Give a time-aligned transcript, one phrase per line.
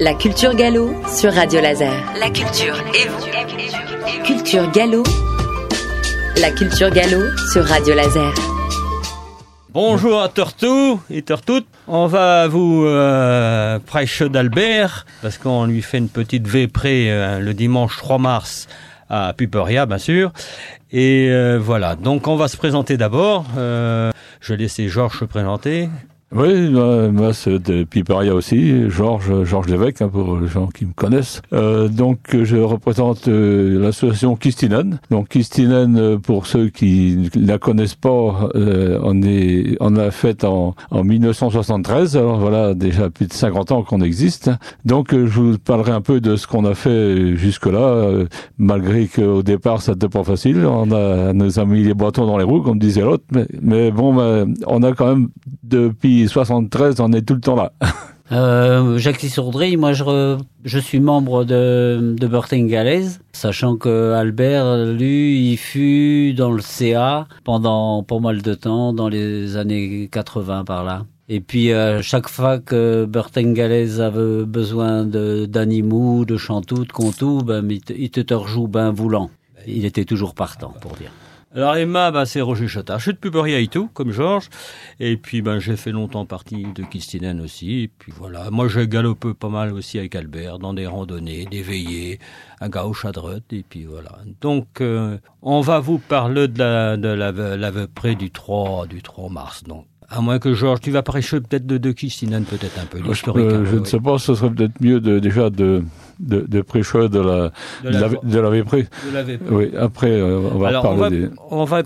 [0.00, 1.92] La culture gallo sur Radio Laser.
[2.18, 4.24] La culture et vous.
[4.24, 5.02] Culture gallo.
[6.40, 7.20] La culture gallo
[7.52, 8.32] sur Radio Laser.
[9.74, 11.64] Bonjour à Tortou et Tortout.
[11.86, 17.52] On va vous euh, prêcher d'Albert parce qu'on lui fait une petite vépré euh, le
[17.52, 18.68] dimanche 3 mars
[19.10, 20.32] à Puperia, bien sûr.
[20.92, 23.44] Et euh, voilà, donc on va se présenter d'abord.
[23.58, 24.10] Euh,
[24.40, 25.90] je vais laisser Georges se présenter.
[26.32, 30.92] Oui, moi, moi de Piperia aussi, Georges Georges Lévesque, hein, pour les gens qui me
[30.92, 31.42] connaissent.
[31.52, 35.00] Euh, donc, je représente euh, l'association Kistinen.
[35.10, 40.12] Donc, Kistinen, euh, pour ceux qui ne la connaissent pas, euh, on est, on l'a
[40.12, 42.16] faite en, en 1973.
[42.16, 44.52] Alors voilà, déjà plus de 50 ans qu'on existe.
[44.84, 48.08] Donc, euh, je vous parlerai un peu de ce qu'on a fait jusque-là,
[48.56, 50.64] malgré qu'au départ, ça n'était pas facile.
[50.64, 53.24] On a, nous a mis les bâtons dans les roues, comme disait l'autre.
[53.60, 55.28] Mais, bon, ben, on a quand même
[55.64, 57.72] depuis 73, on est tout le temps là.
[58.32, 64.84] Euh, Jacques Sourdry, moi je, je suis membre de, de Burton Galaise, sachant que Albert,
[64.86, 70.64] lui, il fut dans le CA pendant pas mal de temps, dans les années 80
[70.64, 71.06] par là.
[71.28, 76.92] Et puis euh, chaque fois que Burton Galaise avait besoin de d'animaux, de chantou, de
[76.92, 79.30] contou, ben, il te, te rejoue ben voulant.
[79.66, 81.10] Il était toujours partant, pour dire.
[81.52, 83.00] Alors Emma, bah, c'est Roger Chotard.
[83.00, 84.48] Je suis de Puperia et tout, comme Georges.
[85.00, 87.82] Et puis ben j'ai fait longtemps partie de Kistinen aussi.
[87.82, 91.62] Et puis voilà, moi j'ai galopé pas mal aussi avec Albert dans des randonnées, des
[91.62, 92.20] veillées,
[92.60, 93.52] à gauche, à droite.
[93.52, 94.18] Et puis voilà.
[94.40, 99.02] Donc euh, on va vous parler de la de la, la près du 3 du
[99.02, 99.64] 3 mars.
[99.64, 102.98] Donc à moins que Georges, tu vas prêcher peut-être de, de Kistinen, peut-être un peu
[102.98, 103.46] l'historique.
[103.46, 105.84] Euh, un je ne sais pas, ce serait peut-être mieux de, déjà de,
[106.20, 107.50] de, de de la,
[107.82, 108.82] De de la- la, de la vépré.
[109.08, 109.46] de la Vépré.
[109.54, 111.32] Oui, après, euh, on va Alors, on parler va, des...
[111.50, 111.82] on va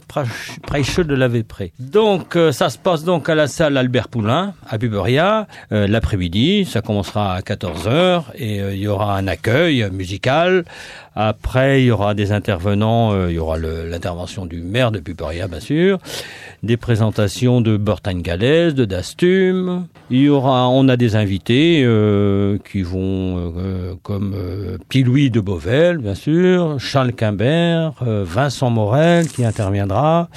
[0.67, 1.73] prêcher de la Vépré.
[1.79, 6.65] Donc, euh, ça se passe donc à la salle Albert Poulain, à Buberia, euh, l'après-midi.
[6.65, 10.65] Ça commencera à 14h et il y aura un accueil musical.
[11.17, 13.29] Après, il y aura des intervenants.
[13.29, 15.99] il y aura l'intervention du maire de Buberia, bien sûr.
[16.65, 19.87] Des présentations de Burton Galès, de Dastum.
[20.11, 21.83] Il y aura, on a des invités
[22.71, 23.95] qui vont, euh,
[24.25, 30.29] comme euh, Petit-Louis de Beauvel, bien sûr, Charles Quimbert, euh, Vincent Morel qui interviendra,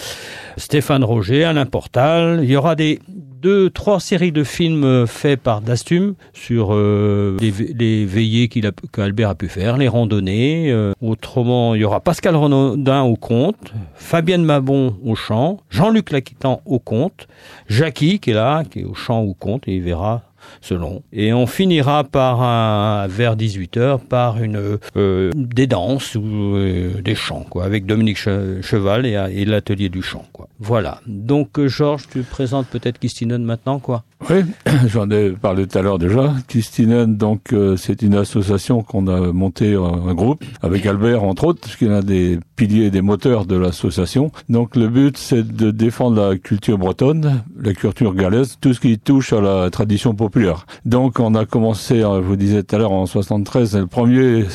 [0.57, 2.41] Stéphane Roger, Alain Portal.
[2.43, 7.51] Il y aura des deux, trois séries de films faits par Dastum sur euh, les,
[7.51, 10.73] ve- les veillées qu'Albert a pu faire, les randonnées.
[11.01, 16.79] autrement, il y aura Pascal Renaudin au conte, Fabienne Mabon au chant, Jean-Luc Laquitan au
[16.79, 17.27] conte,
[17.69, 20.23] Jackie qui est là, qui est au chant au conte, et il verra
[20.61, 21.03] selon.
[21.13, 27.45] Et on finira par vers 18h par une euh, des danses ou euh, des chants
[27.49, 30.47] quoi avec Dominique Che- Cheval et, l'atelier du chant quoi.
[30.59, 31.01] Voilà.
[31.07, 34.03] Donc euh, Georges, tu présentes peut-être Kistinen maintenant quoi.
[34.29, 34.37] Oui,
[34.87, 36.33] j'en ai parlé tout à l'heure déjà.
[36.47, 41.91] Kistinen, donc, c'est une association qu'on a montée un groupe avec Albert, entre autres, puisqu'il
[41.91, 44.31] a des piliers, des moteurs de l'association.
[44.49, 48.97] Donc, le but, c'est de défendre la culture bretonne, la culture galaise, tout ce qui
[48.97, 50.36] touche à la tradition populaire.
[50.85, 54.45] Donc, on a commencé, euh, je vous disais tout à l'heure, en 73, le premier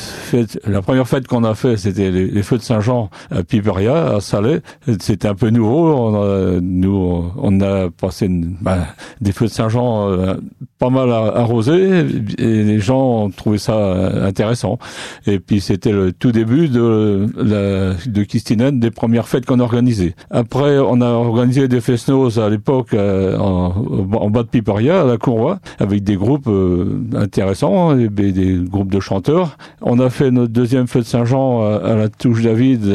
[0.65, 4.59] la première fête qu'on a fait, c'était les, feux de Saint-Jean à Piperia, à Salé.
[4.99, 5.93] C'était un peu nouveau.
[5.93, 8.85] On a, nous, on a passé ben,
[9.21, 10.35] des feux de Saint-Jean euh,
[10.79, 12.05] pas mal arrosés
[12.37, 14.79] et les gens ont trouvé ça euh, intéressant.
[15.27, 19.63] Et puis c'était le tout début de la, de Kistinen, des premières fêtes qu'on a
[19.63, 20.15] organisées.
[20.29, 23.73] Après, on a organisé des fest-noz à l'époque en,
[24.13, 28.57] en bas de Piperia, à la Courroie, avec des groupes euh, intéressants, et des, des
[28.57, 29.57] groupes de chanteurs.
[29.81, 32.85] On a fait notre deuxième fête de Saint-Jean à, à la Touche David,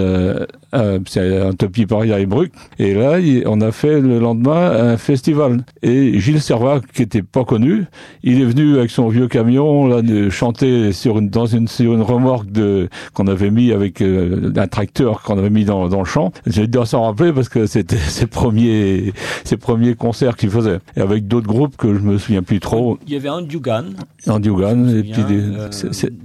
[0.75, 2.51] euh, c'est entre Piperia et Bruck.
[2.79, 5.65] Et là, on a fait le lendemain un festival.
[5.83, 7.87] Et Gilles Servat, qui était pas connu,
[8.23, 11.95] il est venu avec son vieux camion là de chanter sur une dans une sur
[11.95, 16.01] une remorque de qu'on avait mis avec euh, un tracteur qu'on avait mis dans dans
[16.01, 16.33] le champ.
[16.47, 19.13] J'ai dû s'en rappeler parce que c'était ses premiers
[19.45, 20.79] ses premiers concerts qu'il faisait.
[20.97, 24.89] Et avec d'autres groupes que je me souviens plus trop, Il y avait un Dugan,
[24.89, 25.69] et puis des, euh,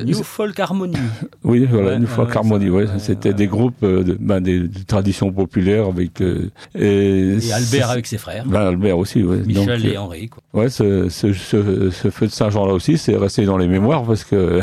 [0.04, 0.96] New Folk Harmony.
[1.44, 4.84] oui, voilà, Ouais, ouais, Carmody, ça, ouais, c'était des groupes euh, de, ben, des, des
[4.84, 9.38] traditions populaires avec euh, et, Et Albert avec ses frères, ben, Albert aussi, ouais.
[9.46, 10.44] Michel Donc, et euh, Henri quoi.
[10.54, 14.04] Ouais, ce, ce, ce, ce feu de Saint-Jean là aussi, c'est resté dans les mémoires
[14.04, 14.60] parce que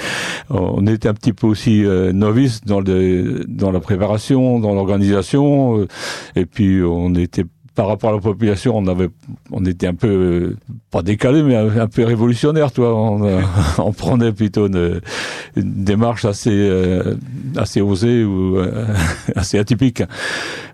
[0.50, 5.78] on était un petit peu aussi euh, novices dans le dans la préparation, dans l'organisation,
[5.78, 5.88] euh,
[6.36, 9.08] et puis on était par rapport à la population, on avait,
[9.50, 10.56] on était un peu euh,
[10.90, 12.94] pas décalé, mais un, peu révolutionnaire, toi.
[12.94, 13.40] On, euh,
[13.78, 15.00] on prenait plutôt une,
[15.56, 17.14] une démarche assez euh,
[17.56, 18.86] assez osée ou euh,
[19.36, 20.02] assez atypique.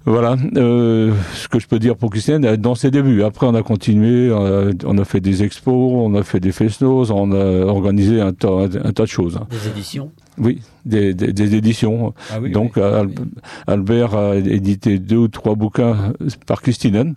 [0.06, 3.22] Voilà euh, ce que je peux dire pour Christiane dans ses débuts.
[3.22, 7.32] Après, on a continué, on a, fait des expos, on a fait des fesnos, on
[7.32, 9.38] a organisé un tas, un, tas de choses.
[9.50, 12.14] Des éditions Oui, des, des, éditions.
[12.30, 12.78] Ah Donc,
[13.66, 16.12] Albert a édité deux ou trois bouquins
[16.46, 17.14] par Christinen.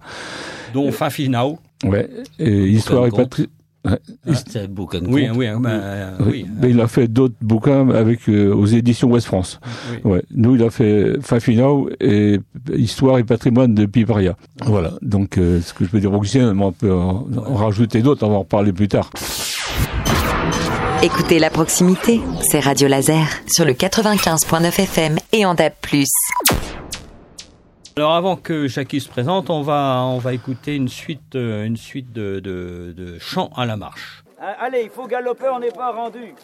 [0.74, 1.60] Dont Fafinao.
[1.84, 2.10] Ouais,
[2.40, 3.50] et Histoire et Patrie.
[3.84, 3.98] Ah,
[4.46, 4.70] c'est
[5.08, 9.10] oui, oui, ben, euh, oui, Mais il a fait d'autres bouquins avec euh, aux éditions
[9.10, 9.60] Ouest France.
[10.04, 10.22] Ouais.
[10.30, 12.40] Nous, il a fait Fafinao et
[12.76, 14.38] Histoire et patrimoine de Piparia.
[14.64, 14.94] Voilà.
[15.02, 17.26] Donc, euh, ce que je peux dire, Augustin, on peut en,
[17.56, 19.10] rajouter d'autres, on va en reparler plus tard.
[21.04, 25.74] Écoutez la proximité, c'est Radio Laser sur le 95.9 FM et en DAB+.
[27.98, 31.76] Alors avant que Jackie se présente, on va, on va écouter une suite, euh, une
[31.76, 34.24] suite de, de, de chants à la marche.
[34.40, 36.36] Ah, allez, il faut galoper, on n'est pas rendu.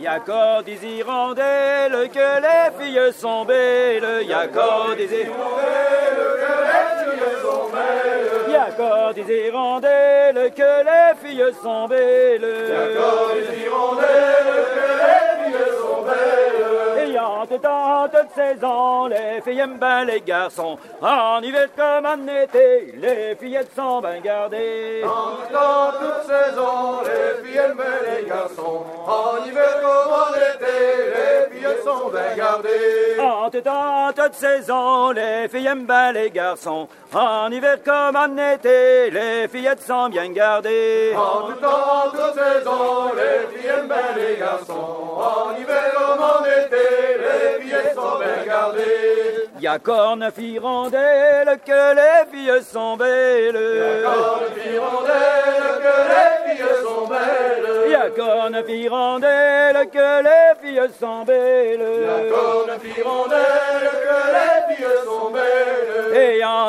[0.00, 4.24] Y a qu'en des hirondelles que les filles sont belles.
[4.26, 8.50] Y a qu'en des hirondelles que les filles sont belles.
[8.50, 12.40] Y a qu'en des hirondelles que les filles sont belles.
[12.40, 13.60] Des
[17.50, 20.78] Ayant tant de saisons, les filles aiment bien les garçons.
[21.02, 25.02] En hiver comme en été, les fillettes sont bien gardées.
[25.04, 28.84] En temps toute saison, les filles aiment bien les garçons.
[29.04, 30.76] En hiver comme en été,
[31.10, 33.20] les filles sont bien gardées.
[33.20, 36.86] En temps toute saison, les filles aiment bien les garçons.
[37.12, 41.16] En hiver comme en été, les fillettes sont bien gardées.
[41.16, 45.16] En tout temps, toute saison, les filles aiment bien les garçons.
[45.16, 49.48] En hiver comme en été, les fillettes sont bien gardées.
[49.60, 53.56] Y a corne hirondelle que les filles sont belles.
[53.56, 57.90] Y a corne hirondelle que les filles sont belles.
[57.90, 61.80] Y a corne hirondelle que les filles sont belles.
[61.80, 64.59] Y a corne hirondelle que les filles sont belles.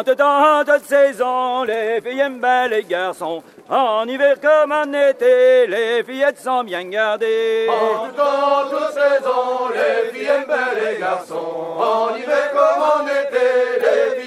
[0.02, 3.44] Ayant dans toute saison, les filles aiment bien les garçons.
[3.70, 7.68] En hiver comme en été, les fillettes sont bien gardées.
[7.70, 11.36] En tout temps, toute saison, les filles aiment bien les garçons.
[11.78, 14.21] En hiver comme en été, les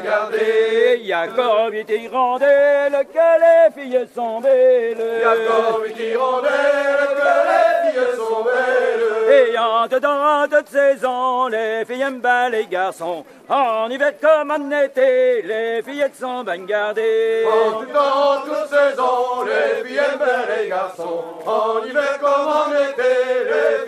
[0.00, 0.98] sont bien gardées.
[1.00, 4.96] Il y a Corby qui rondelle que les filles sont belles.
[4.98, 9.50] Il y a Corby qui rondelle que les filles sont belles.
[9.50, 13.24] Ayant dans toute saison, les filles aiment bien les garçons.
[13.48, 17.44] En hiver comme en été, les fillettes sont bien gardées.
[17.46, 21.24] En tout temps, toute saison, les filles aiment bien les garçons.
[21.46, 23.79] En hiver comme en été, les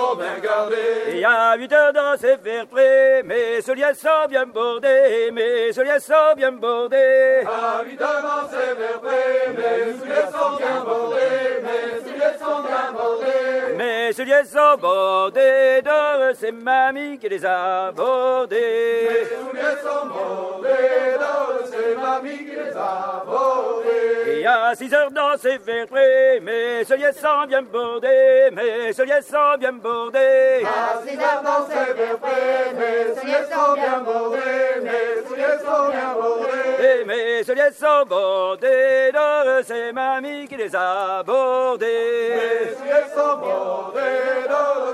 [0.00, 0.76] sont bien gardées.
[1.08, 5.72] Il y a huit heures dans ces verres près, mes souliers sont bien bordés, mes
[5.72, 7.44] souliers sont bien bordés.
[7.46, 12.62] À huit heures dans ces verres près, mes souliers sont bien bordés, mes souliers sont
[12.62, 13.76] bien bordés.
[13.76, 19.08] Mes souliers sont bordés d'or, c'est mamie qui les a bordés.
[19.10, 24.36] Mes souliers sont bordés d'or, c'est mamie qui les a bordés.
[24.36, 28.92] Il y a six heures dans ces verres près, mes souliers sont bien bordés, mes
[28.92, 30.64] souliers sont bien bordés.
[30.64, 35.88] À six heures dans ces verres près, mes souliers sont bien bordés, mes souliers sont
[35.90, 37.00] bien bordés.
[37.00, 42.76] Et mes souliers sont bordés d'or, c'est mamie qui les a bordés.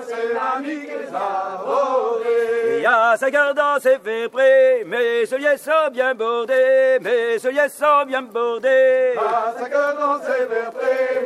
[0.08, 2.76] C'est mamie qui les a bordés.
[2.76, 6.54] Il y a cinq heures dans ces verres près, mes souliers sont bien bordés,
[7.00, 8.22] mes souliers sont bien
[9.58, 10.18] cinq heures dans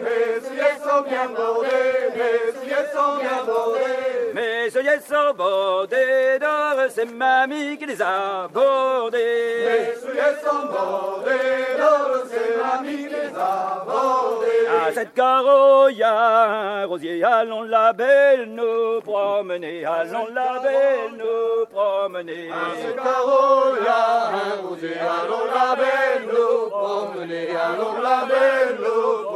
[0.03, 1.69] mes souliers sont bien bordés,
[2.15, 2.51] mes
[2.95, 4.11] sont bien bordés.
[4.35, 9.19] Mes sont bordés d'or, c'est mamie qui les a bordés.
[9.67, 14.47] Mes souliers sont bordés d'or, c'est mamie qui les a bordés.
[14.87, 21.19] À cette carreau, y a un rosier, allons la belle nous promener, allons la belle
[21.19, 22.51] nous promener.
[22.51, 28.77] À cette carreau, y a un rosier, allons la belle nous promener, allons la belle
[28.79, 29.30] nous promener.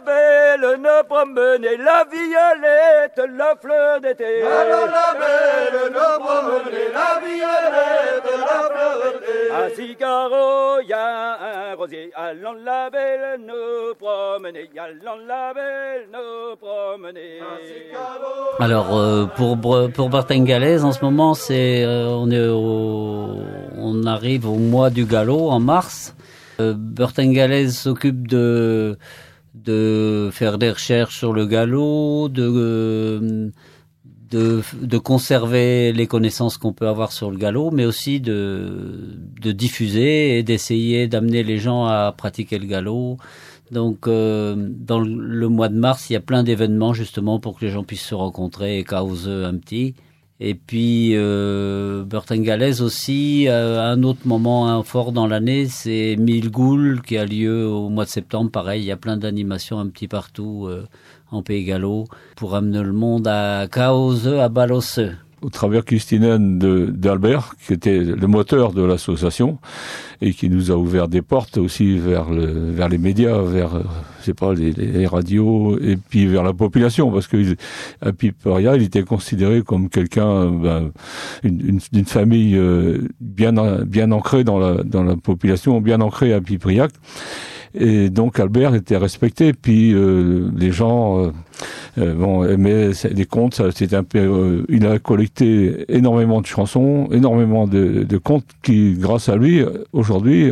[0.00, 4.42] Allons la belle nous promener, la violette, la fleur d'été.
[4.42, 9.50] Allons la belle nous promener, la violette, la fleur d'été.
[9.52, 16.56] À Cicaro, y a un rosier, allons la belle nous promener, allons la belle nous
[16.56, 17.40] promener.
[18.58, 19.58] Alors euh, pour
[19.92, 23.36] pour Bartingalaise en ce moment c'est euh, on est au,
[23.76, 26.14] on arrive au mois du galop en mars.
[26.60, 28.98] Euh, Bartingalaise s'occupe de
[29.64, 33.50] de faire des recherches sur le galop, de euh,
[34.30, 39.52] de, de conserver les connaissances qu'on peut avoir sur le galop, mais aussi de, de
[39.52, 43.18] diffuser et d'essayer d'amener les gens à pratiquer le galop.
[43.70, 47.64] Donc, euh, dans le mois de mars, il y a plein d'événements justement pour que
[47.64, 49.94] les gens puissent se rencontrer et un petit.
[50.42, 57.02] Et puis euh, Burton-Galès aussi, euh, un autre moment hein, fort dans l'année, c'est Milgoul
[57.02, 58.50] qui a lieu au mois de septembre.
[58.50, 60.86] Pareil, il y a plein d'animations un petit partout euh,
[61.30, 62.06] en Pays Gallo
[62.36, 65.00] pour amener le monde à Chaos, à Balosse
[65.42, 69.58] au travers Christinen d'Albert, qui était le moteur de l'association
[70.20, 73.82] et qui nous a ouvert des portes aussi vers, le, vers les médias, vers, euh,
[74.20, 77.56] je sais pas, les, les, radios et puis vers la population, parce que
[78.02, 80.90] à Piperia, il était considéré comme quelqu'un, ben,
[81.42, 83.52] d'une une, famille euh, bien
[83.84, 86.92] bien ancrée dans la dans la population, bien ancrée à Pipriac.
[87.74, 89.52] Et donc Albert était respecté.
[89.52, 91.30] Puis euh, les gens euh
[91.96, 93.60] bon, aimaient les contes.
[93.72, 94.18] C'était un peu.
[94.18, 99.62] Euh, il a collecté énormément de chansons, énormément de, de contes qui, grâce à lui,
[99.92, 100.50] aujourd'hui,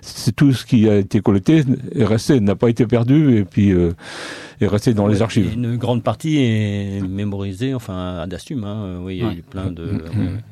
[0.00, 3.70] c'est tout ce qui a été collecté est resté, n'a pas été perdu et puis
[3.70, 5.52] est resté dans les archives.
[5.54, 8.64] Une grande partie est mémorisée, enfin à Dastum.
[8.64, 9.00] Hein.
[9.02, 9.84] Oui, il y a eu plein de.
[9.84, 10.00] Mmh,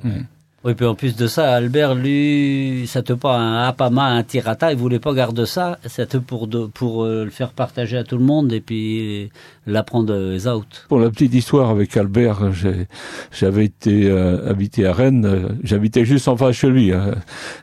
[0.04, 0.26] mmh, mmh.
[0.64, 4.78] Oui, puis en plus de ça, Albert, lui, c'était pas un apama, un tirata, il
[4.78, 8.23] voulait pas garder ça, c'était pour, de, pour euh, le faire partager à tout le
[8.23, 9.31] monde et puis
[9.66, 10.87] l'apprendre aux out.
[10.88, 12.52] Pour la petite histoire avec Albert,
[13.33, 17.16] j'avais été euh, habité à Rennes, euh, j'habitais juste en face chez lui, hein,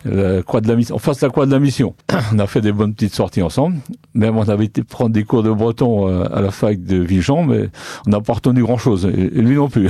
[0.03, 1.96] la croix de la en face de la croix de la mission.
[2.34, 3.77] On a fait des bonnes petites sorties ensemble,
[4.13, 7.44] même on avait été prendre des cours de breton euh, à la fac de Vigan,
[7.44, 7.70] mais
[8.08, 9.89] on n'a pas retenu grand chose, et, lui non plus.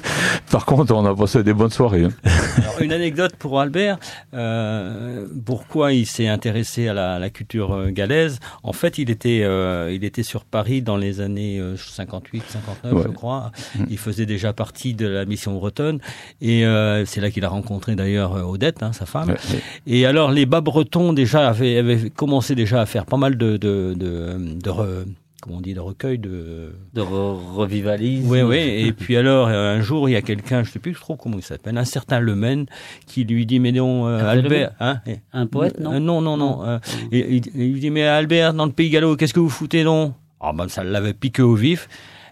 [0.50, 2.04] Par contre, on a passé des bonnes soirées.
[2.04, 2.10] Hein.
[2.58, 3.98] Alors, une anecdote pour Albert.
[4.34, 8.38] Euh, pourquoi il s'est intéressé à la, la, culture euh, galaise?
[8.62, 12.92] En fait, il était, euh, il était sur Paris dans les années 58, euh, 59,
[12.92, 13.02] ouais.
[13.04, 13.52] je crois.
[13.76, 13.84] Mm.
[13.90, 16.00] Il faisait déjà partie de la mission bretonne.
[16.40, 19.30] Et euh, c'est là qu'il a rencontré d'ailleurs Odette, hein, sa femme.
[19.30, 19.60] Ouais, ouais.
[19.86, 23.56] Et alors, les bas bretons déjà avaient, avaient, commencé déjà à faire pas mal de,
[23.60, 25.04] de, de, de re,
[25.40, 26.72] comment on dit, de recueil de...
[26.94, 28.28] De re revivalisme.
[28.28, 28.58] Oui, oui.
[28.58, 31.42] Et puis alors, un jour, il y a quelqu'un, je sais plus trop comment il
[31.42, 32.66] s'appelle, un certain Lemaine,
[33.06, 34.72] qui lui dit, mais non, euh, Albert...
[34.80, 35.00] Hein,
[35.32, 36.64] un poète, non euh, Non, non, non.
[36.64, 36.78] Euh,
[37.12, 39.84] il, il, il, lui dit, mais Albert, dans le Pays Gallo, qu'est-ce que vous foutez,
[39.84, 40.14] non?
[40.40, 41.88] Ah ben, ça l'avait piqué au vif.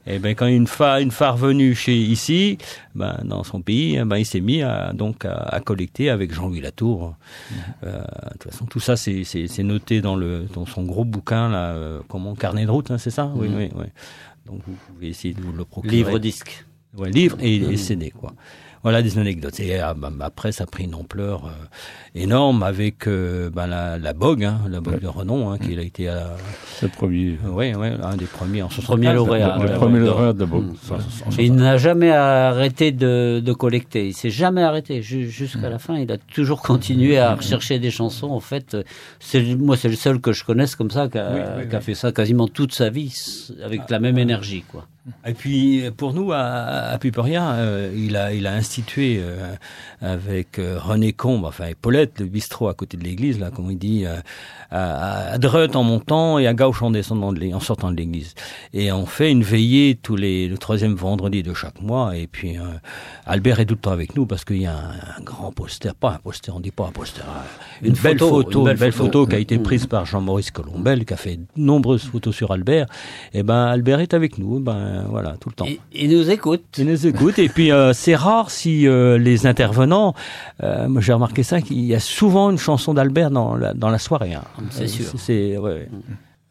[0.09, 2.57] Et ben quand une fois une fois revenu chez ici,
[2.95, 6.63] ben dans son pays, ben il s'est mis à, donc à, à, collecter avec Jean-Louis
[6.63, 7.09] Latour.
[7.11, 7.55] Mmh.
[7.85, 11.51] Euh, de toute façon, tout ça c'est c'est noté dans le dans son gros bouquin
[11.51, 13.27] là, euh, comment carnet de route, hein, c'est ça?
[13.27, 13.39] Mmh.
[13.39, 13.87] Oui, oui, oui.
[14.47, 15.97] Donc vous pouvez essayer de vous le procurer.
[15.97, 16.65] Livre disque.
[16.97, 18.33] Ouais, livre et, et CD quoi.
[18.89, 19.61] Voilà des anecdotes.
[19.61, 21.51] Et euh, bah, après, ça a pris une ampleur euh,
[22.15, 25.01] énorme avec euh, bah, la, la Bogue, hein, la Bogue ouais.
[25.01, 26.31] de Renon, hein, qui a été à,
[26.81, 27.39] le premier.
[27.47, 28.87] Oui, un des premiers en 65.
[28.87, 29.59] Premier lauréat.
[29.59, 30.73] Le, le premier lauréat de la Bogue.
[31.39, 34.07] Et il n'a jamais arrêté de, de collecter.
[34.07, 35.99] Il s'est jamais arrêté jusqu'à la fin.
[35.99, 38.31] Il a toujours continué à rechercher des chansons.
[38.31, 38.75] En fait,
[39.59, 41.83] moi, c'est le seul que je connaisse comme ça qui a, oui, oui, qui a
[41.83, 43.15] fait ça quasiment toute sa vie
[43.63, 44.87] avec ah, la même ah, énergie, quoi.
[45.27, 49.55] Et puis pour nous à, à euh, il a il a institué euh,
[50.01, 53.71] avec euh, René Combe, enfin et Paulette, le bistrot à côté de l'église là, comme
[53.71, 54.17] il dit, euh,
[54.71, 58.35] à, à Dreut en montant et à Gauche en descendant de en sortant de l'église.
[58.73, 62.17] Et on fait une veillée tous les le troisième vendredi de chaque mois.
[62.17, 62.57] Et puis
[63.27, 65.95] Albert est tout le temps avec nous parce qu'il y a un, un, grand poster,
[65.95, 67.25] pas un poster, on dit pas un poster,
[67.83, 69.87] une, une belle photo, photo, une belle, une belle photo, photo qui a été prise
[69.87, 72.87] par Jean-Maurice Colombel, qui a fait de nombreuses photos sur Albert.
[73.33, 74.61] Et ben Albert est avec nous.
[74.61, 75.67] Ben voilà, tout le temps.
[75.93, 76.65] Il nous écoute.
[76.79, 77.39] Il nous écoute.
[77.39, 80.15] et puis, euh, c'est rare si euh, les intervenants,
[80.63, 83.91] euh, moi j'ai remarqué ça, qu'il y a souvent une chanson d'Albert dans la, dans
[83.91, 84.35] la soirée.
[84.35, 84.45] Hein.
[84.71, 85.07] C'est sûr.
[85.17, 85.89] C'est, ouais.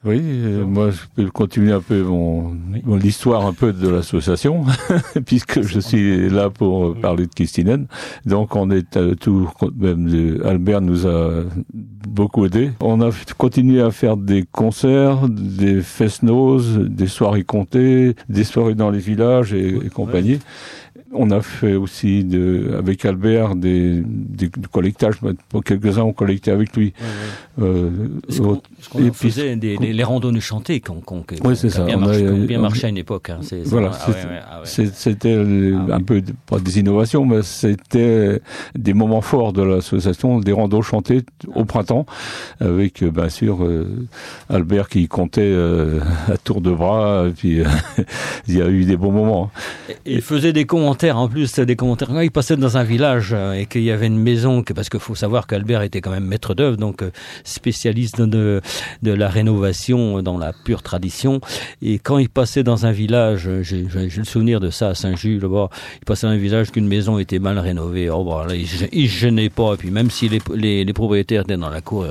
[0.05, 4.63] Oui, euh, moi je peux continuer un peu mon, mon l'histoire un peu de l'association,
[5.25, 7.87] puisque je suis là pour parler de Kistinen.
[8.25, 12.71] Donc on est à tout, même Albert nous a beaucoup aidé.
[12.79, 18.91] On a continué à faire des concerts, des fest-noz, des soirées comptées, des soirées dans
[18.91, 20.39] les villages et, et compagnie.
[21.17, 25.15] On a fait aussi de, avec Albert des, des, des collectages.
[25.65, 26.93] Quelques-uns, on collectait avec lui.
[26.99, 27.47] Ouais, ouais.
[27.59, 27.89] Euh,
[28.29, 31.55] ce qu'on qu et puis, faisait des, des, les randonnées chantées qu'on qu qu oui,
[31.55, 31.85] c'est ça.
[31.85, 33.29] bien, on marché, a, bien marché à une époque.
[33.29, 33.39] Hein.
[33.65, 34.15] Voilà, ah, ouais,
[34.47, 38.41] ah, c'était ah, un peu pas des innovations, mais c'était
[38.75, 41.23] des moments forts de l'association, des randos chantés
[41.55, 42.05] au printemps,
[42.59, 44.07] avec bien sûr euh,
[44.49, 45.99] Albert qui comptait euh,
[46.31, 47.25] à tour de bras.
[47.27, 47.61] Et puis
[48.47, 49.49] il y a eu des bons moments.
[50.05, 53.29] Et il faisait des commentaires en plus des commentaires quand il passait dans un village
[53.33, 56.25] euh, et qu'il y avait une maison parce qu'il faut savoir qu'Albert était quand même
[56.25, 57.11] maître d'œuvre donc euh,
[57.43, 58.61] spécialiste de,
[59.03, 61.39] la rénovation dans la pure tradition.
[61.81, 65.69] Et quand il passait dans un village j'ai le souvenir de ça à Saint-Just là-bas
[66.01, 68.09] il passait dans un village qu'une maison était mal rénovée.
[68.09, 69.73] Oh, bon, là, il, il gênait pas.
[69.73, 72.05] Et puis même si les, propriétaires étaient dans la cour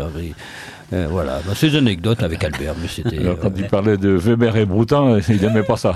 [0.92, 3.16] euh, voilà, bah, ces anecdotes avec Albert, mais c'était.
[3.40, 5.94] quand euh, il parlait de Weber et Broutin, il n'aimait pas ça.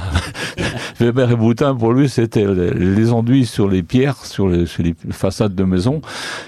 [1.01, 4.95] Weber et Boutin, pour lui, c'était les enduits sur les pierres, sur les, sur les
[5.11, 6.03] façades de maisons,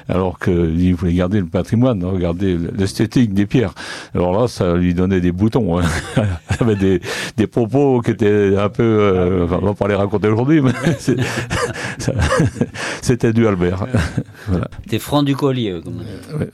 [0.08, 3.72] alors qu'il voulait garder le patrimoine, regarder l'esthétique des pierres.
[4.14, 5.78] Alors là, ça lui donnait des boutons.
[5.78, 5.84] Hein.
[6.16, 7.00] Il avait des,
[7.36, 8.82] des propos qui étaient un peu...
[8.82, 10.72] Euh, enfin, on va pas les raconter aujourd'hui, mais
[13.02, 13.86] c'était du Albert.
[14.48, 14.68] voilà.
[14.88, 16.50] T'es franc du collier, comme on dit.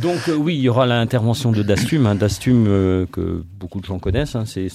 [0.00, 3.86] Donc euh, oui, il y aura l'intervention de Dastum, hein, Dastum euh, que beaucoup de
[3.86, 4.34] gens connaissent.
[4.34, 4.68] Hein, c'est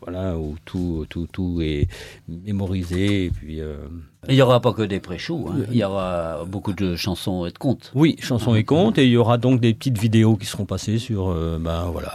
[0.00, 1.88] voilà où tout, tout, tout est
[2.28, 3.60] mémorisé et puis.
[3.60, 3.76] Euh,
[4.28, 5.60] il n'y aura pas que des pré-choux, hein.
[5.70, 7.92] il y aura beaucoup de chansons et de contes.
[7.94, 10.98] Oui, chansons et contes, et il y aura donc des petites vidéos qui seront passées
[10.98, 12.12] sur ben, voilà,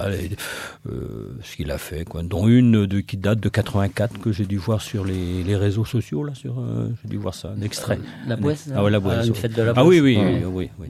[0.86, 2.22] ce qu'il a fait, quoi.
[2.22, 5.86] dont une de, qui date de 84 que j'ai dû voir sur les, les réseaux
[5.86, 6.62] sociaux, là, sur,
[7.02, 8.00] j'ai dû voir ça, un extrait.
[8.28, 9.26] la boisse Ah, ouais, la boisse.
[9.26, 10.88] une fête de la ah oui, oui, oui, oui, oui.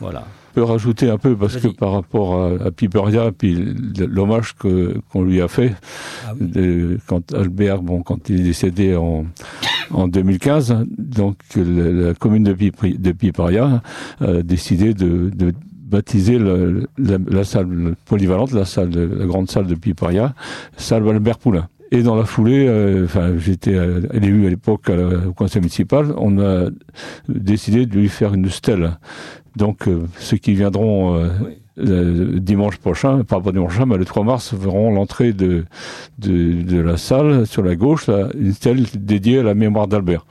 [0.00, 0.24] Voilà.
[0.54, 4.98] Je peux rajouter un peu parce que par rapport à, à Piperia, puis l'hommage que
[5.10, 5.74] qu'on lui a fait,
[6.26, 9.24] ah de, quand Albert, bon, quand il est décédé en
[9.92, 13.82] en 2015, donc la, commune de, de Piperia
[14.20, 15.54] a décidé de, de
[15.92, 20.34] baptiser la, la, salle polyvalente, la salle, la grande salle de Piperia,
[20.76, 21.68] salle Albert Poulain.
[21.94, 23.76] Et dans la foulée, euh, enfin, j'étais
[24.14, 26.70] élu à l'époque au conseil municipal, on a
[27.28, 28.96] décidé de lui faire une stèle.
[29.56, 31.28] Donc, euh, ceux qui viendront euh,
[31.76, 35.64] le dimanche prochain, pas dimanche prochain, mais le 3 mars, verront l'entrée de,
[36.18, 40.24] de, de, la salle sur la gauche, là, une stèle dédiée à la mémoire d'Albert,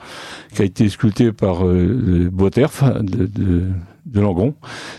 [0.54, 3.62] qui a été sculptée par euh, Boterf de, de,
[4.06, 4.54] de Langon.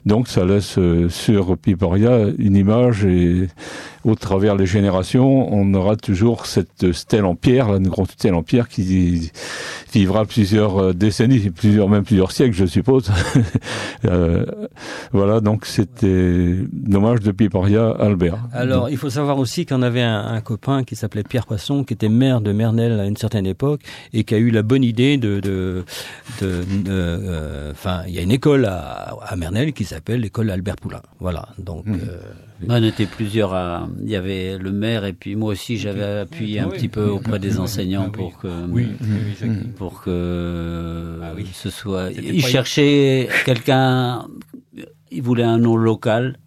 [0.05, 3.48] Donc ça laisse euh, sur Piporia une image et
[4.03, 8.43] au travers les générations, on aura toujours cette stèle en pierre, une grande stèle en
[8.43, 9.31] pierre qui
[9.93, 13.10] vivra plusieurs euh, décennies, plusieurs même plusieurs siècles, je suppose.
[14.05, 14.45] euh,
[15.13, 18.39] voilà, donc c'était dommage de Piporia Albert.
[18.51, 21.93] Alors, il faut savoir aussi qu'on avait un, un, copain qui s'appelait Pierre Poisson, qui
[21.93, 23.81] était maire de Mernel à une certaine époque
[24.12, 25.86] et qui a eu la bonne idée de, de,
[26.41, 30.76] de, euh, enfin, il y a une école à à, Mernel qui s'appelle l'école Albert
[30.78, 31.02] Poulain.
[31.20, 31.50] Voilà.
[31.58, 31.86] Donc.
[31.86, 32.00] Mmh.
[32.08, 32.20] Euh,
[32.70, 33.54] on était plusieurs.
[33.54, 33.90] À...
[34.02, 37.40] Il y avait le maire et puis moi aussi j'avais appuyé un petit peu auprès
[37.40, 38.88] des enseignants pour que oui,
[39.75, 42.12] pour que ah ce soit.
[42.12, 44.27] Il cherchait quelqu'un.
[45.12, 46.38] Il voulait un nom local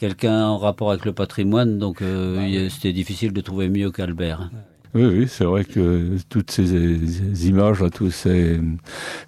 [0.00, 4.50] quelqu'un en rapport avec le patrimoine, donc euh, ah c'était difficile de trouver mieux qu'Albert.
[4.94, 8.58] Oui, oui, c'est vrai que toutes ces images, tous ces,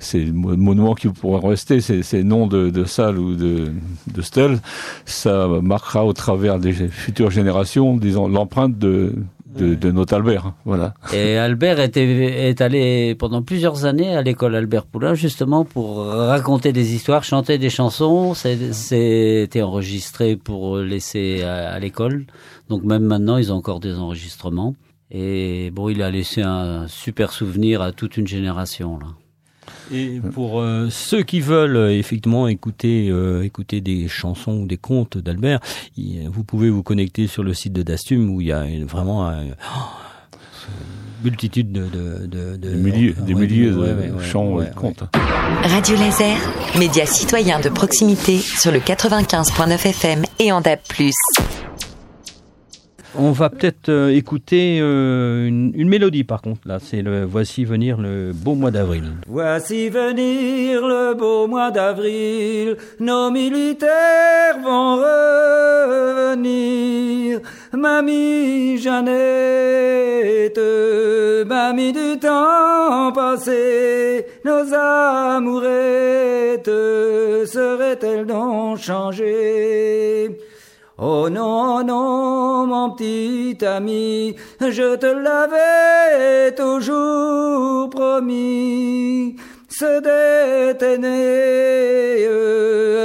[0.00, 3.72] ces monuments qui pourraient rester, ces, ces noms de, de, salles ou de,
[4.12, 4.58] de stèles,
[5.04, 9.14] ça marquera au travers des futures générations, disons, l'empreinte de,
[9.54, 10.46] de, de, notre Albert.
[10.46, 10.94] Hein, voilà.
[11.14, 16.72] Et Albert était, est allé pendant plusieurs années à l'école Albert Poulain justement pour raconter
[16.72, 18.34] des histoires, chanter des chansons.
[18.34, 22.24] C'était enregistré pour laisser à, à l'école.
[22.68, 24.74] Donc même maintenant, ils ont encore des enregistrements.
[25.14, 28.98] Et bon, il a laissé un super souvenir à toute une génération.
[28.98, 29.08] Là.
[29.92, 34.78] Et pour euh, ceux qui veulent euh, effectivement écouter euh, écouter des chansons ou des
[34.78, 35.60] contes d'Albert,
[35.96, 39.48] vous pouvez vous connecter sur le site de Dastum où il y a vraiment un,
[39.48, 39.80] oh,
[41.22, 44.74] multitude de, de, de, de des milliers, des milliers de ouais, ouais, chants et de
[44.74, 45.04] contes.
[45.62, 46.36] Radio Laser,
[46.78, 50.80] média citoyen de proximité sur le 95.9 FM et en DAB+.
[53.14, 56.66] On va peut-être euh, écouter euh, une, mélodie par contre.
[56.66, 59.04] Là, c'est le Voici venir le beau mois d'avril.
[59.26, 62.78] Voici venir le beau mois d'avril.
[63.00, 66.22] Nos militaires vont revenir.
[67.72, 70.60] Mamie Jeannette,
[71.46, 76.66] mamie du temps passé, nos amourettes
[77.46, 80.30] seraient-elles donc changées?
[80.98, 89.36] Oh non, non, mon petit ami, je te l'avais toujours promis,
[89.68, 91.10] se détenir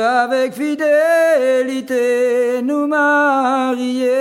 [0.06, 4.18] avec fidélité, nous marier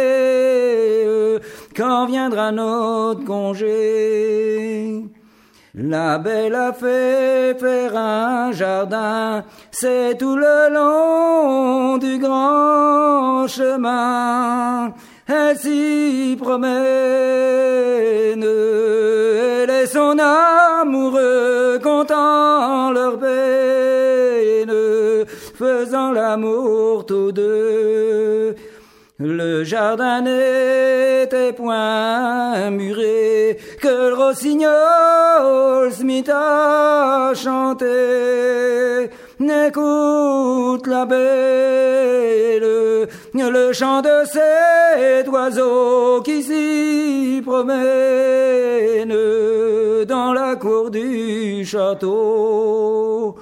[1.77, 5.05] quand viendra notre congé?
[5.79, 14.95] La belle a fait faire un jardin, c'est tout le long du grand chemin.
[15.29, 16.73] Elle s'y promène,
[18.43, 24.73] elle est son amoureux, comptant leur peine,
[25.59, 28.55] faisant l'amour tous deux.
[29.19, 37.33] Le jardin n'était point muré, que le rossignol se mit à.
[39.39, 49.15] N'écoute la belle, le chant de cet oiseau qui s'y promène
[50.05, 53.37] dans la cour du château.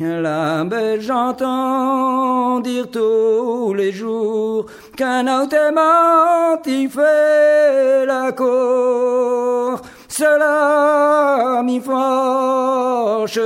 [0.00, 4.66] La belle j'entends dire tous les jours
[4.98, 9.80] qu'un autre aimant y fait la cour.
[10.08, 13.38] Cela m'y fâche,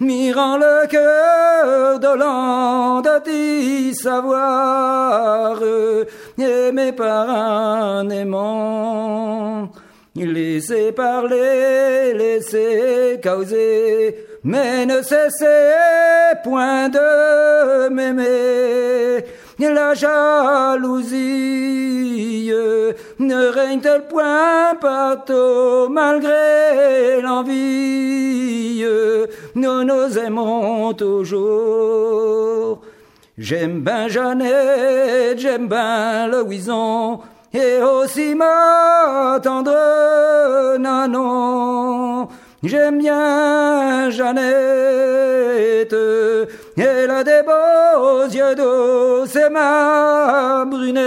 [0.00, 5.58] m'y rend le cœur dolent d'y savoir,
[6.38, 9.70] et mes parents aimants.
[10.16, 15.74] Laissez parler, laissez causer, mais ne cessez
[16.42, 19.24] point de m'aimer.
[19.62, 20.90] La jalousie
[23.18, 28.84] ne règne-t-elle point partout malgré l'envie?
[29.54, 32.80] Nous nous aimons toujours.
[33.36, 37.20] J'aime ben Jeannette, j'aime ben Louison,
[37.52, 42.28] et aussi ma tendre Nanon.
[42.62, 45.94] J'aime bien Jeannette,
[46.80, 51.00] elle a des beaux yeux d'eau, c'est ma brunette,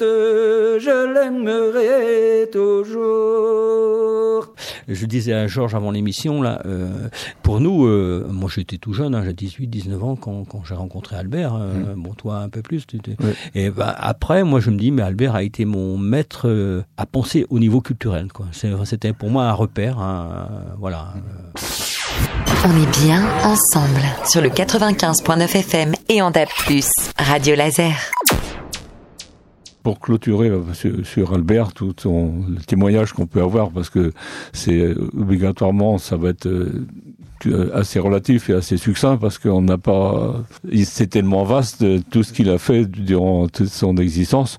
[0.00, 4.46] je l'aimerai toujours.
[4.88, 7.08] Je disais à Georges avant l'émission, là, euh,
[7.42, 10.74] pour nous, euh, moi j'étais tout jeune, hein, j'ai 18, 19 ans quand, quand j'ai
[10.74, 11.54] rencontré Albert.
[11.54, 12.86] Euh, Bon, toi un peu plus.
[12.86, 12.98] Tu.
[13.54, 17.46] Et bah, après, moi je me dis, mais Albert a été mon maître à penser
[17.50, 18.32] au niveau culturel.
[18.32, 18.46] quoi.
[18.52, 19.98] C'était pour moi un repère.
[19.98, 20.48] hein,
[20.78, 21.08] voilà.
[22.62, 26.48] On est bien ensemble sur le 95.9 FM et en DAB+.
[27.18, 27.94] Radio Laser.
[29.82, 30.62] pour clôturer euh,
[31.02, 34.12] sur, Albert tout son, le témoignage qu'on peut avoir parce que
[34.52, 39.78] c'est euh, obligatoirement ça va être euh, assez relatif et assez succinct parce qu'on n'a
[39.78, 40.34] pas
[40.84, 44.58] c'est tellement vaste tout ce qu'il a fait durant toute son existence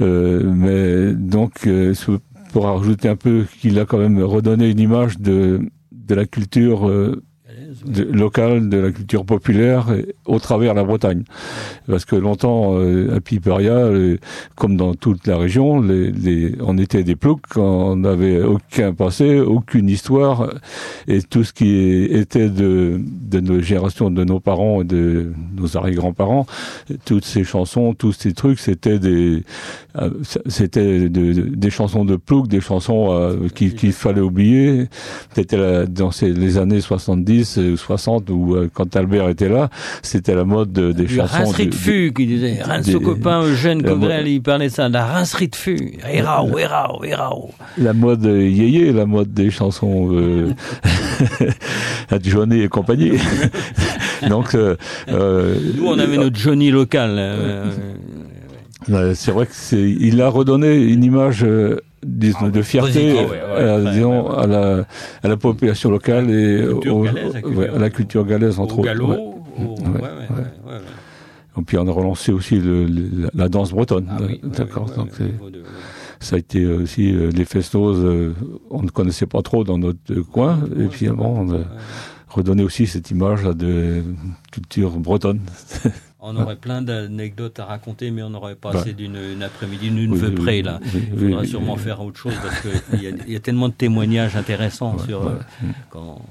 [0.00, 1.68] Euh, mais donc
[2.52, 5.60] pour rajouter un peu qu'il a quand même redonné une image de
[6.04, 7.22] de la culture euh,
[7.86, 9.86] de- locale, de la culture populaire
[10.26, 11.24] au travers la Bretagne.
[11.88, 14.16] Parce que longtemps, euh, à Piperia, euh,
[14.54, 19.40] comme dans toute la région, les, les- on était des ploucs, on n'avait aucun passé,
[19.40, 20.50] aucune histoire,
[21.08, 25.76] et tout ce qui était de, de nos générations, de nos parents et de nos
[25.76, 26.46] arrière-grands-parents,
[27.04, 29.42] toutes ces chansons, tous ces trucs, c'était des,
[30.00, 30.10] euh,
[30.46, 34.86] c'était de- de- des chansons de ploucs, des chansons euh, qu'il qu'il fallait oublier.
[35.34, 39.70] C'était dans les années 70 ou 60 où euh, quand Albert était là,
[40.02, 41.38] c'était la mode de- des Du chansons.
[41.38, 42.60] rincerie de- fût, qui disait.
[42.62, 45.94] Rince des- au copain Eugène Cogrel, mode- il parlait ça, la rincerie de fût.
[46.10, 47.50] Erao, erao, erao.
[47.78, 50.52] la mode euh, yéyé, la mode des chansons euh,
[52.10, 53.12] à Johnny et compagnie.
[54.28, 54.76] Donc euh,
[55.08, 57.10] euh, Nous, on avait notre Johnny local.
[57.18, 57.70] euh,
[58.90, 61.44] euh, c'est vrai que c'est, il a redonné une image.
[62.04, 63.16] Disons, de fierté.
[63.18, 64.84] Ah ouais, ouais, euh, disons, à, la,
[65.22, 67.34] à la population locale et culture au- galaise,
[67.74, 69.18] à la culture galaise entre au autres.
[69.18, 69.34] au-.
[71.56, 74.06] Et puis on a relancé aussi le, le- la danse bretonne.
[74.10, 74.86] Ah oui, D'accord.
[74.96, 75.62] donc au niveau de-
[76.18, 77.96] ça a été aussi euh, les festos.
[77.98, 78.32] euh,
[78.70, 80.58] on ne connaissait pas trop dans notre coin.
[80.80, 81.52] Et puis bon, on
[82.34, 84.02] a redonné aussi cette image de
[84.50, 85.40] culture bretonne.
[86.26, 88.76] On aurait plein d'anecdotes à raconter, mais on n'aurait pas Ouais.
[88.78, 90.80] assez d'une une après-midi, d'une Oui, oui, près, là.
[90.82, 93.74] oui, Il faudra oui, sûrement faire autre chose parce qu'il y, y a tellement de
[93.74, 95.32] témoignages intéressants sur ouais.
[95.32, 96.22] euh, quand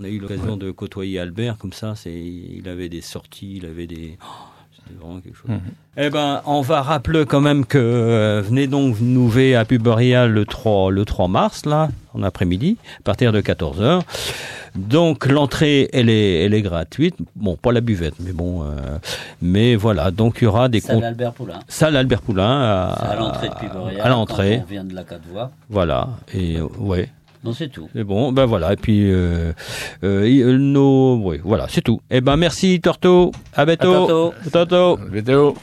[0.00, 1.94] on a eu l'occasion de côtoyer Albert comme ça.
[2.06, 4.18] Il avait des sorties, il avait des.
[4.20, 4.26] oh,
[4.74, 5.50] c'était vraiment quelque chose.
[5.96, 10.26] Eh ben, on va rappeler quand même que euh, venez donc nous ver à Puberia
[10.26, 14.02] le 3, le 3 mars, là, en après-midi, à partir de 14h.
[14.76, 17.16] Donc, l'entrée, elle est, elle est gratuite.
[17.34, 18.98] Bon, pas la buvette, mais bon, euh,
[19.42, 20.10] mais voilà.
[20.10, 21.02] Donc, il y aura des Salle.
[21.02, 21.60] Albert Poulain.
[21.68, 24.60] Salle Albert Poulain à, C'est à l'entrée de à l'entrée.
[24.62, 25.50] On vient de la quatre voies.
[25.68, 26.08] Voilà.
[26.34, 27.08] Et euh, ouais.
[27.44, 27.88] Non, c'est tout.
[27.94, 28.32] C'est bon.
[28.32, 28.72] Ben voilà.
[28.72, 29.52] Et puis euh,
[30.02, 32.00] euh, nos, oui, voilà, c'est tout.
[32.10, 33.30] Eh ben merci Torto.
[33.54, 34.32] À bientôt.
[34.52, 34.96] À.
[35.10, 35.56] Vidéo.